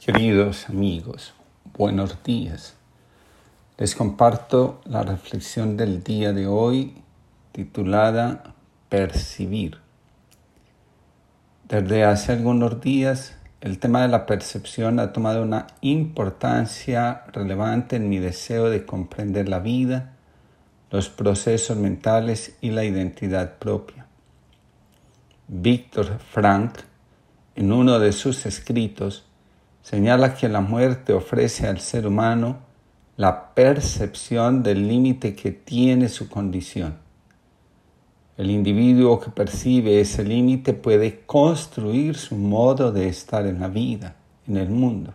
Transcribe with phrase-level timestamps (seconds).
[0.00, 1.34] Queridos amigos,
[1.76, 2.76] buenos días.
[3.78, 7.02] Les comparto la reflexión del día de hoy
[7.50, 8.54] titulada
[8.88, 9.78] Percibir.
[11.68, 18.08] Desde hace algunos días el tema de la percepción ha tomado una importancia relevante en
[18.08, 20.14] mi deseo de comprender la vida,
[20.92, 24.06] los procesos mentales y la identidad propia.
[25.48, 26.78] Víctor Frank,
[27.56, 29.27] en uno de sus escritos,
[29.82, 32.58] señala que la muerte ofrece al ser humano
[33.16, 36.98] la percepción del límite que tiene su condición.
[38.36, 44.14] El individuo que percibe ese límite puede construir su modo de estar en la vida,
[44.46, 45.14] en el mundo.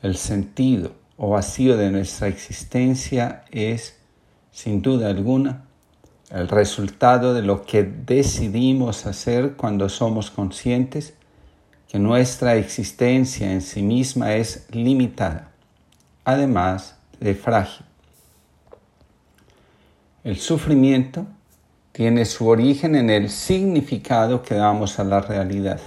[0.00, 3.98] El sentido o vacío de nuestra existencia es,
[4.52, 5.64] sin duda alguna,
[6.30, 11.14] el resultado de lo que decidimos hacer cuando somos conscientes
[11.88, 15.50] que nuestra existencia en sí misma es limitada,
[16.24, 17.86] además de frágil.
[20.22, 21.26] El sufrimiento
[21.92, 25.80] tiene su origen en el significado que damos a la realidad.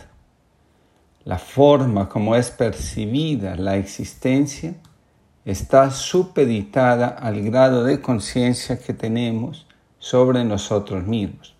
[1.23, 4.73] La forma como es percibida la existencia
[5.45, 9.67] está supeditada al grado de conciencia que tenemos
[9.99, 11.55] sobre nosotros mismos.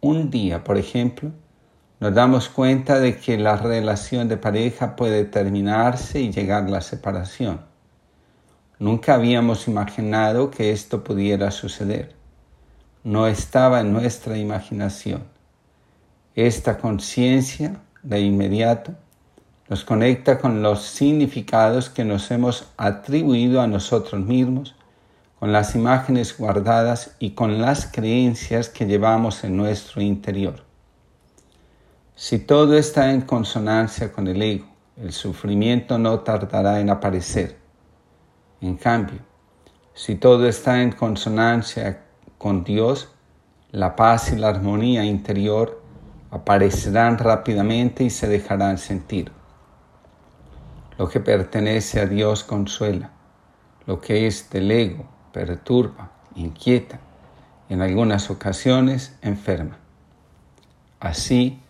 [0.00, 1.30] Un día, por ejemplo,
[1.98, 7.60] nos damos cuenta de que la relación de pareja puede terminarse y llegar la separación.
[8.78, 12.14] Nunca habíamos imaginado que esto pudiera suceder.
[13.02, 15.24] No estaba en nuestra imaginación.
[16.34, 18.92] Esta conciencia de inmediato
[19.70, 24.74] nos conecta con los significados que nos hemos atribuido a nosotros mismos,
[25.40, 30.65] con las imágenes guardadas y con las creencias que llevamos en nuestro interior.
[32.18, 34.64] Si todo está en consonancia con el ego,
[34.96, 37.58] el sufrimiento no tardará en aparecer.
[38.62, 39.18] En cambio,
[39.92, 42.06] si todo está en consonancia
[42.38, 43.10] con Dios,
[43.70, 45.82] la paz y la armonía interior
[46.30, 49.30] aparecerán rápidamente y se dejarán sentir.
[50.96, 53.10] Lo que pertenece a Dios consuela,
[53.84, 55.04] lo que es del ego
[55.34, 56.98] perturba, inquieta,
[57.68, 59.76] en algunas ocasiones enferma.
[60.98, 61.60] Así,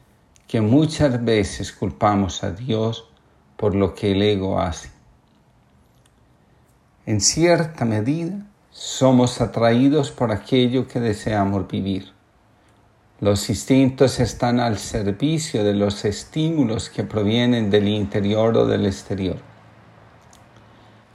[0.47, 3.09] que muchas veces culpamos a Dios
[3.57, 4.91] por lo que el ego hace.
[7.07, 12.13] En cierta medida, somos atraídos por aquello que deseamos vivir.
[13.21, 19.39] Los instintos están al servicio de los estímulos que provienen del interior o del exterior.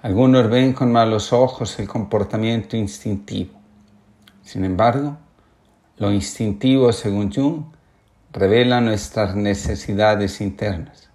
[0.02, 3.54] Algunos ven con malos ojos el comportamiento instintivo.
[4.42, 5.18] Sin embargo,
[5.98, 7.66] lo instintivo, según Jung,
[8.34, 11.10] revela nuestras necesidades internas.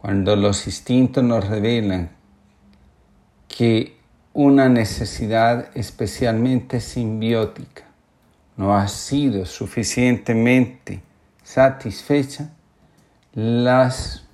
[0.00, 2.10] Cuando los instintos nos revelan
[3.48, 3.96] que
[4.32, 7.84] una necesidad especialmente simbiótica
[8.56, 11.02] no ha sido suficientemente
[11.42, 12.50] satisfecha,
[13.32, 14.24] las,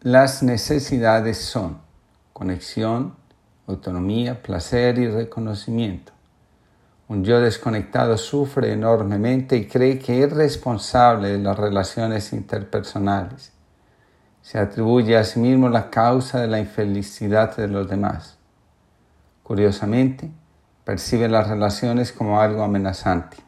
[0.00, 1.78] las necesidades son
[2.32, 3.16] conexión,
[3.66, 6.17] autonomía, placer y reconocimiento.
[7.08, 13.52] Un yo desconectado sufre enormemente y cree que es responsable de las relaciones interpersonales.
[14.42, 18.36] Se atribuye a sí mismo la causa de la infelicidad de los demás.
[19.42, 20.30] Curiosamente,
[20.84, 23.38] percibe las relaciones como algo amenazante.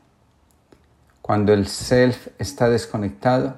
[1.21, 3.56] Cuando el self está desconectado,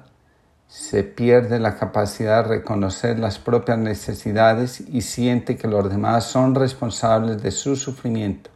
[0.67, 6.55] se pierde la capacidad de reconocer las propias necesidades y siente que los demás son
[6.55, 8.52] responsables de su sufrimiento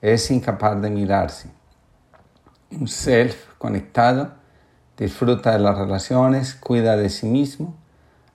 [0.00, 1.50] es incapaz de mirarse.
[2.70, 4.32] Un self conectado
[4.96, 7.74] disfruta de las relaciones, cuida de sí mismo,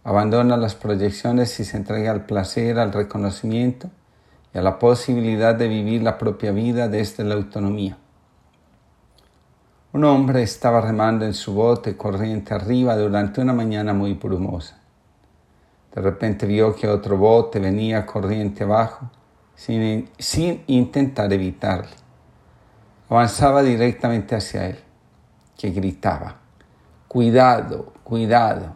[0.03, 3.89] abandona las proyecciones y se entrega al placer, al reconocimiento
[4.53, 7.97] y a la posibilidad de vivir la propia vida desde la autonomía.
[9.93, 14.79] Un hombre estaba remando en su bote corriente arriba durante una mañana muy brumosa.
[15.93, 19.11] De repente vio que otro bote venía corriente abajo
[19.55, 20.09] sin,
[20.67, 21.95] intentar evitarle.
[23.09, 24.79] Avanzaba directamente hacia él,
[25.57, 26.37] que gritaba,
[27.07, 28.73] cuidado, cuidado.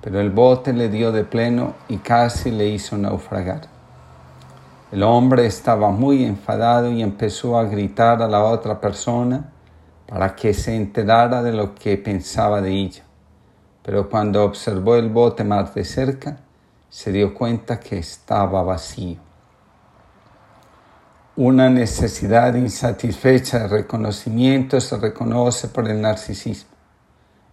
[0.00, 3.62] Pero el bote le dio de pleno y casi le hizo naufragar.
[4.92, 9.50] El hombre estaba muy enfadado y empezó a gritar a la otra persona
[10.06, 13.02] para que se enterara de lo que pensaba de ella.
[13.82, 16.38] Pero cuando observó el bote más de cerca,
[16.88, 19.27] se dio cuenta que estaba vacío.
[21.38, 26.70] Una necesidad insatisfecha de reconocimiento se reconoce por el narcisismo.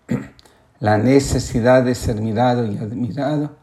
[0.80, 3.56] La necesidad de ser mirado y admirado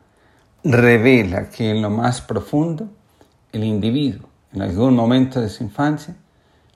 [0.63, 2.89] revela que en lo más profundo
[3.51, 6.15] el individuo, en algún momento de su infancia,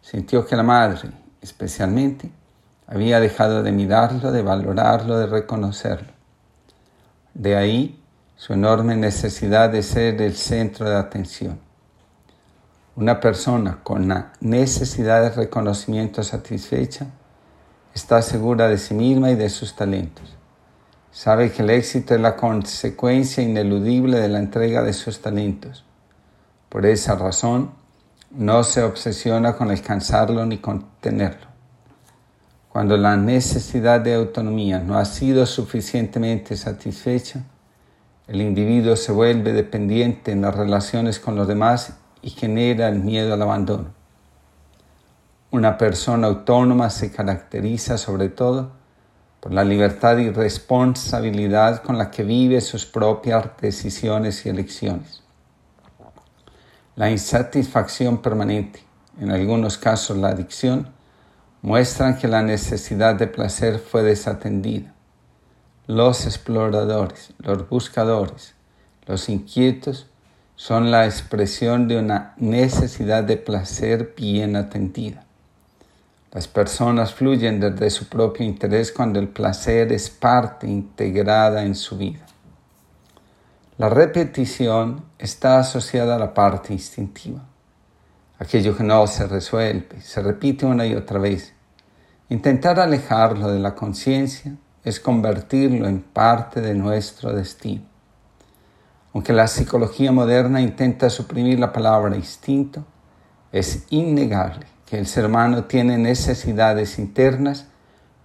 [0.02, 2.28] sintió que la madre, especialmente,
[2.88, 6.12] había dejado de mirarlo, de valorarlo, de reconocerlo.
[7.32, 8.02] De ahí
[8.34, 11.65] su enorme necesidad de ser el centro de atención.
[12.96, 17.08] Una persona con la necesidad de reconocimiento satisfecha
[17.94, 20.34] está segura de sí misma y de sus talentos.
[21.10, 25.84] Sabe que el éxito es la consecuencia ineludible de la entrega de sus talentos.
[26.70, 27.72] Por esa razón,
[28.30, 31.48] no se obsesiona con alcanzarlo ni con tenerlo.
[32.70, 37.42] Cuando la necesidad de autonomía no ha sido suficientemente satisfecha,
[38.26, 41.92] el individuo se vuelve dependiente en las relaciones con los demás
[42.22, 43.94] y genera el miedo al abandono.
[45.50, 48.72] Una persona autónoma se caracteriza sobre todo
[49.40, 55.22] por la libertad y responsabilidad con la que vive sus propias decisiones y elecciones.
[56.96, 58.82] La insatisfacción permanente,
[59.20, 60.92] en algunos casos la adicción,
[61.62, 64.94] muestran que la necesidad de placer fue desatendida.
[65.86, 68.54] Los exploradores, los buscadores,
[69.06, 70.08] los inquietos
[70.56, 75.24] son la expresión de una necesidad de placer bien atendida.
[76.32, 81.98] Las personas fluyen desde su propio interés cuando el placer es parte integrada en su
[81.98, 82.24] vida.
[83.76, 87.44] La repetición está asociada a la parte instintiva,
[88.38, 91.52] aquello que no se resuelve, se repite una y otra vez.
[92.30, 97.95] Intentar alejarlo de la conciencia es convertirlo en parte de nuestro destino.
[99.16, 102.84] Aunque la psicología moderna intenta suprimir la palabra instinto,
[103.50, 107.66] es innegable que el ser humano tiene necesidades internas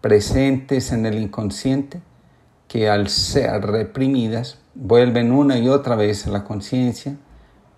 [0.02, 2.02] presentes en el inconsciente
[2.68, 7.16] que al ser reprimidas vuelven una y otra vez a la conciencia,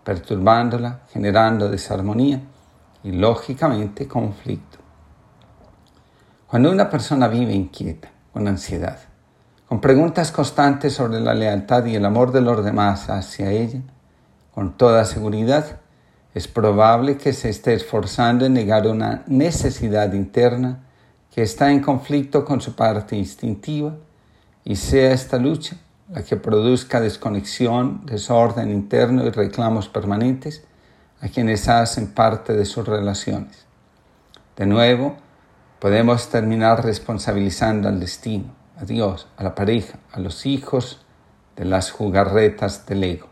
[0.03, 2.41] perturbándola, generando desarmonía
[3.03, 4.79] y lógicamente conflicto.
[6.47, 8.97] Cuando una persona vive inquieta, con ansiedad,
[9.73, 13.81] con preguntas constantes sobre la lealtad y el amor de los demás hacia ella,
[14.53, 15.79] con toda seguridad,
[16.35, 20.83] es probable que se esté esforzando en negar una necesidad interna
[21.33, 23.95] que está en conflicto con su parte instintiva
[24.63, 25.77] y sea esta lucha
[26.07, 30.63] la que produzca desconexión, desorden interno y reclamos permanentes
[31.19, 33.65] a quienes hacen parte de sus relaciones.
[34.55, 35.17] De nuevo,
[35.79, 41.05] podemos terminar responsabilizando al destino, a Dios, a la pareja, a los hijos
[41.55, 43.27] de las jugarretas del ego.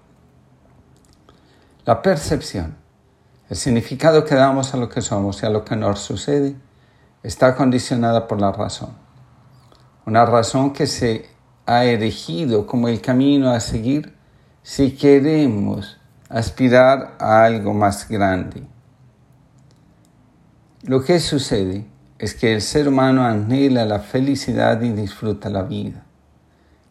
[1.86, 2.82] La percepción
[3.52, 6.56] el significado que damos a lo que somos y a lo que nos sucede
[7.22, 8.92] está condicionada por la razón.
[10.06, 11.30] Una razón que se
[11.66, 14.16] ha erigido como el camino a seguir
[14.64, 16.00] si queremos
[16.30, 18.64] aspirar a algo más grande.
[20.84, 21.86] Lo que sucede
[22.22, 26.04] es que el ser humano anhela la felicidad y disfruta la vida.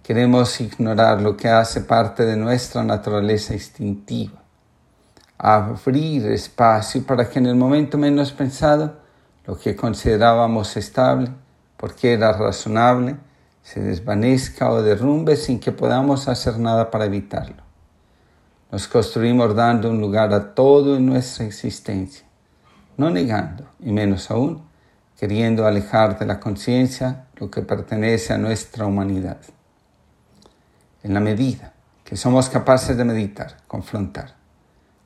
[0.02, 4.40] Queremos ignorar lo que hace parte de nuestra naturaleza instintiva
[5.38, 8.96] abrir espacio para que en el momento menos pensado
[9.46, 11.30] lo que considerábamos estable,
[11.76, 13.16] porque era razonable,
[13.62, 17.62] se desvanezca o derrumbe sin que podamos hacer nada para evitarlo.
[18.72, 22.26] Nos construimos dando un lugar a todo en nuestra existencia,
[22.96, 24.69] no negando, y menos aún,
[25.20, 29.36] queriendo alejar de la conciencia lo que pertenece a nuestra humanidad.
[31.02, 31.74] En la medida
[32.04, 34.34] que somos capaces de meditar, confrontar,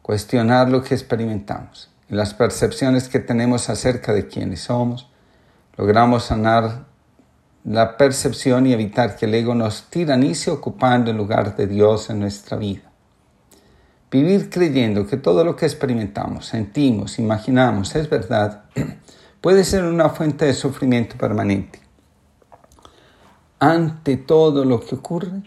[0.03, 5.11] cuestionar lo que experimentamos y las percepciones que tenemos acerca de quiénes somos,
[5.77, 6.85] logramos sanar
[7.65, 12.21] la percepción y evitar que el ego nos tiranice ocupando el lugar de Dios en
[12.21, 12.89] nuestra vida.
[14.13, 18.67] Vivir creyendo que todo lo que experimentamos, sentimos, imaginamos es verdad,
[19.45, 21.79] puede ser una fuente de sufrimiento permanente.
[23.59, 25.43] Ante todo lo que ocurre,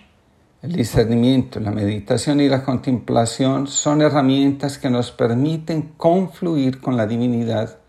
[0.62, 7.08] el discernimiento, la meditación y la contemplación son herramientas que nos permiten confluir con la
[7.08, 7.80] divinidad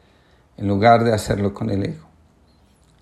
[0.57, 2.07] en lugar de hacerlo con el ego.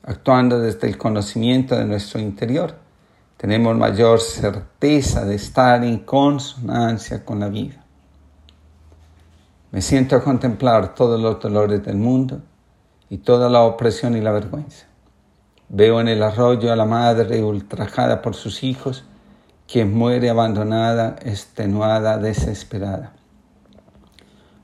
[0.02, 2.74] Actuando desde el conocimiento de nuestro interior,
[3.36, 7.84] tenemos mayor certeza de estar en consonancia con la vida.
[9.70, 12.42] Me siento a contemplar todos los dolores del mundo
[13.08, 14.86] y toda la opresión y la vergüenza.
[15.68, 19.04] Veo en el arroyo a la madre ultrajada por sus hijos,
[19.66, 23.12] que muere abandonada, extenuada, desesperada.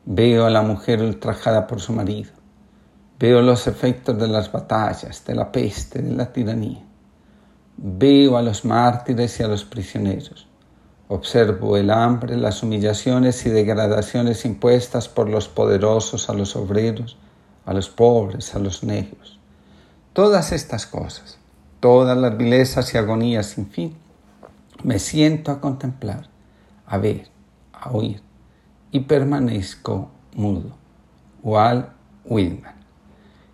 [0.04, 2.30] Veo a la mujer ultrajada por su marido.
[3.18, 6.82] Veo los efectos de las batallas, de la peste, de la tiranía.
[7.76, 10.48] Veo a los mártires y a los prisioneros.
[11.08, 17.16] Observo el hambre, las humillaciones y degradaciones impuestas por los poderosos a los obreros,
[17.64, 19.38] a los pobres, a los negros.
[20.12, 21.38] Todas estas cosas,
[21.80, 23.96] todas las vilezas y agonías sin fin,
[24.82, 26.28] me siento a contemplar,
[26.86, 27.28] a ver,
[27.72, 28.22] a oír
[28.90, 30.76] y permanezco mudo.
[31.42, 31.88] Walt
[32.24, 32.74] Whitman.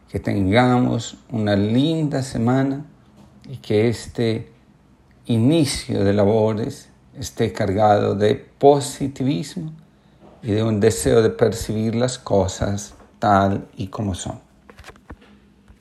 [0.08, 2.84] Que tengamos una linda semana
[3.48, 4.52] y que este
[5.26, 9.72] inicio de labores esté cargado de positivismo
[10.42, 14.47] y de un deseo de percibir las cosas tal y como son.